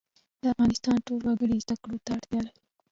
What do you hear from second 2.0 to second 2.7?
ته اړتیا لري